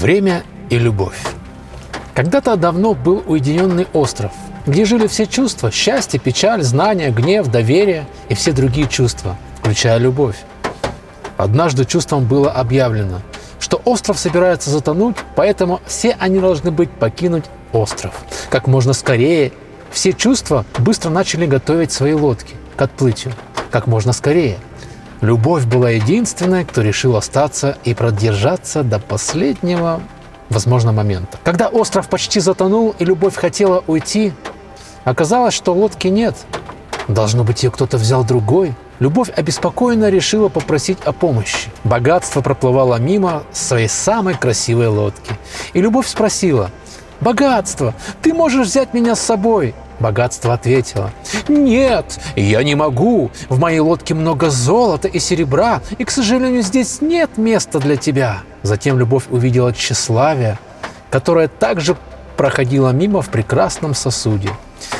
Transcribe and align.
Время 0.00 0.44
и 0.70 0.78
любовь. 0.78 1.20
Когда-то 2.14 2.56
давно 2.56 2.94
был 2.94 3.22
уединенный 3.26 3.86
остров, 3.92 4.32
где 4.64 4.86
жили 4.86 5.06
все 5.06 5.26
чувства– 5.26 5.70
счастье, 5.72 6.18
печаль, 6.18 6.62
знание, 6.62 7.10
гнев, 7.10 7.48
доверие 7.48 8.06
и 8.30 8.34
все 8.34 8.52
другие 8.52 8.88
чувства, 8.88 9.36
включая 9.58 9.98
любовь. 9.98 10.36
Однажды 11.36 11.84
чувством 11.84 12.24
было 12.24 12.50
объявлено, 12.50 13.20
что 13.58 13.82
остров 13.84 14.18
собирается 14.18 14.70
затонуть, 14.70 15.16
поэтому 15.36 15.82
все 15.84 16.16
они 16.18 16.40
должны 16.40 16.70
быть 16.70 16.90
покинуть 16.90 17.44
остров. 17.74 18.14
Как 18.48 18.66
можно 18.66 18.94
скорее 18.94 19.52
все 19.90 20.14
чувства 20.14 20.64
быстро 20.78 21.10
начали 21.10 21.44
готовить 21.44 21.92
свои 21.92 22.14
лодки 22.14 22.54
к 22.74 22.80
отплытию. 22.80 23.34
Как 23.70 23.86
можно 23.86 24.14
скорее– 24.14 24.56
Любовь 25.20 25.66
была 25.66 25.90
единственной, 25.90 26.64
кто 26.64 26.80
решил 26.80 27.14
остаться 27.14 27.76
и 27.84 27.92
продержаться 27.92 28.82
до 28.82 28.98
последнего, 28.98 30.00
возможно, 30.48 30.92
момента. 30.92 31.38
Когда 31.44 31.68
остров 31.68 32.08
почти 32.08 32.40
затонул 32.40 32.94
и 32.98 33.04
Любовь 33.04 33.34
хотела 33.34 33.84
уйти, 33.86 34.32
оказалось, 35.04 35.52
что 35.52 35.74
лодки 35.74 36.08
нет. 36.08 36.36
Должно 37.06 37.44
быть, 37.44 37.62
ее 37.62 37.70
кто-то 37.70 37.98
взял 37.98 38.24
другой. 38.24 38.74
Любовь 38.98 39.28
обеспокоенно 39.36 40.08
решила 40.08 40.48
попросить 40.48 40.98
о 41.04 41.12
помощи. 41.12 41.70
Богатство 41.84 42.40
проплывало 42.40 42.96
мимо 42.96 43.42
своей 43.52 43.88
самой 43.88 44.34
красивой 44.34 44.88
лодки. 44.88 45.32
И 45.74 45.82
Любовь 45.82 46.06
спросила, 46.06 46.70
«Богатство, 47.20 47.94
ты 48.22 48.32
можешь 48.32 48.68
взять 48.68 48.94
меня 48.94 49.14
с 49.14 49.20
собой?» 49.20 49.74
Богатство 50.00 50.54
ответило, 50.54 51.12
«Нет, 51.46 52.18
я 52.34 52.62
не 52.62 52.74
могу. 52.74 53.30
В 53.50 53.58
моей 53.58 53.80
лодке 53.80 54.14
много 54.14 54.48
золота 54.48 55.08
и 55.08 55.18
серебра, 55.18 55.82
и, 55.98 56.04
к 56.04 56.10
сожалению, 56.10 56.62
здесь 56.62 57.02
нет 57.02 57.36
места 57.36 57.78
для 57.78 57.96
тебя». 57.96 58.38
Затем 58.62 58.98
любовь 58.98 59.24
увидела 59.30 59.74
тщеславие, 59.74 60.58
которое 61.10 61.48
также 61.48 61.96
проходило 62.38 62.90
мимо 62.90 63.20
в 63.20 63.28
прекрасном 63.28 63.94
сосуде. 63.94 64.48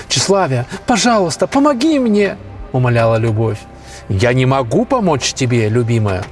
«Тщеславие, 0.08 0.66
пожалуйста, 0.86 1.46
помоги 1.46 1.98
мне!»– 1.98 2.36
умоляла 2.72 3.16
любовь. 3.16 3.58
«Я 4.10 4.34
не 4.34 4.44
могу 4.44 4.84
помочь 4.84 5.32
тебе, 5.32 5.70
любимая. 5.70 6.24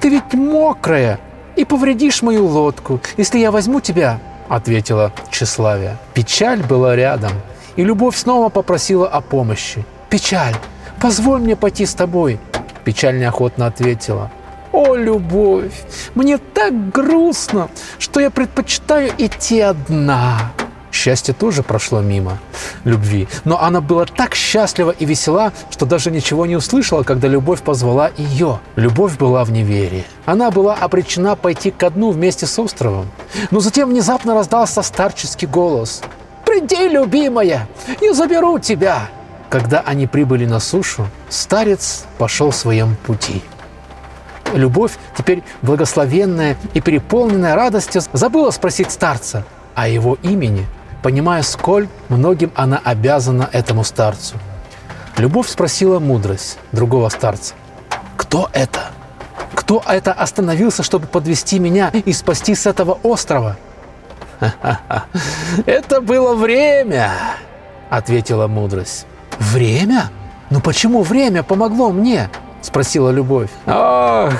Ты 0.00 0.08
ведь 0.08 0.32
мокрая 0.32 1.18
и 1.54 1.66
повредишь 1.66 2.22
мою 2.22 2.46
лодку, 2.46 3.00
если 3.18 3.38
я 3.38 3.50
возьму 3.50 3.82
тебя»,– 3.82 4.20
ответила 4.48 5.12
тщеславие. 5.30 5.98
Печаль 6.14 6.62
была 6.62 6.96
рядом– 6.96 7.32
и 7.76 7.84
любовь 7.84 8.16
снова 8.16 8.48
попросила 8.48 9.06
о 9.06 9.20
помощи. 9.20 9.84
«Печаль, 10.10 10.56
позволь 11.00 11.40
мне 11.40 11.56
пойти 11.56 11.86
с 11.86 11.94
тобой!» 11.94 12.40
Печаль 12.84 13.18
неохотно 13.18 13.66
ответила. 13.66 14.30
«О, 14.72 14.94
любовь, 14.94 15.84
мне 16.14 16.38
так 16.38 16.90
грустно, 16.90 17.68
что 17.98 18.20
я 18.20 18.30
предпочитаю 18.30 19.12
идти 19.18 19.60
одна!» 19.60 20.52
Счастье 20.92 21.34
тоже 21.34 21.62
прошло 21.62 22.00
мимо 22.00 22.38
любви, 22.84 23.28
но 23.44 23.60
она 23.60 23.82
была 23.82 24.06
так 24.06 24.34
счастлива 24.34 24.92
и 24.92 25.04
весела, 25.04 25.52
что 25.70 25.84
даже 25.84 26.10
ничего 26.10 26.46
не 26.46 26.56
услышала, 26.56 27.02
когда 27.02 27.28
любовь 27.28 27.60
позвала 27.60 28.10
ее. 28.16 28.60
Любовь 28.76 29.18
была 29.18 29.44
в 29.44 29.52
неверии. 29.52 30.06
Она 30.24 30.50
была 30.50 30.74
обречена 30.74 31.36
пойти 31.36 31.70
ко 31.70 31.90
дну 31.90 32.12
вместе 32.12 32.46
с 32.46 32.58
островом. 32.58 33.10
Но 33.50 33.60
затем 33.60 33.90
внезапно 33.90 34.34
раздался 34.34 34.82
старческий 34.82 35.46
голос– 35.46 36.02
«Приди, 36.56 36.88
любимая, 36.88 37.68
я 38.00 38.14
заберу 38.14 38.58
тебя!» 38.58 39.10
Когда 39.50 39.80
они 39.80 40.06
прибыли 40.06 40.46
на 40.46 40.58
сушу, 40.58 41.06
старец 41.28 42.06
пошел 42.16 42.50
своем 42.50 42.96
пути. 42.96 43.42
Любовь, 44.54 44.92
теперь 45.18 45.42
благословенная 45.60 46.56
и 46.72 46.80
переполненная 46.80 47.56
радостью, 47.56 48.00
забыла 48.14 48.50
спросить 48.52 48.90
старца 48.90 49.44
о 49.74 49.86
его 49.86 50.16
имени, 50.22 50.66
понимая, 51.02 51.42
сколь 51.42 51.88
многим 52.08 52.50
она 52.54 52.80
обязана 52.82 53.50
этому 53.52 53.84
старцу. 53.84 54.36
Любовь 55.18 55.50
спросила 55.50 55.98
мудрость 55.98 56.56
другого 56.72 57.10
старца. 57.10 57.52
«Кто 58.16 58.48
это? 58.54 58.92
Кто 59.54 59.82
это 59.86 60.14
остановился, 60.14 60.82
чтобы 60.82 61.06
подвести 61.06 61.58
меня 61.58 61.90
и 61.90 62.14
спасти 62.14 62.54
с 62.54 62.64
этого 62.64 62.98
острова?» 63.02 63.58
«Это 65.66 66.00
было 66.00 66.34
время!»— 66.34 67.12
ответила 67.90 68.46
мудрость. 68.46 69.06
«Время? 69.38 70.10
Ну 70.50 70.60
почему 70.60 71.02
время 71.02 71.42
помогло 71.42 71.90
мне?»— 71.90 72.30
спросила 72.62 73.10
любовь. 73.10 73.50
«Ох, 73.66 74.32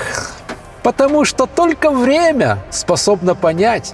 потому 0.83 1.25
что 1.25 1.45
только 1.45 1.91
время 1.91 2.59
способно 2.69 3.35
понять, 3.35 3.93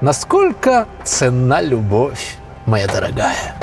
насколько 0.00 0.86
ценна 1.04 1.60
любовь, 1.60 2.36
моя 2.66 2.86
дорогая». 2.86 3.54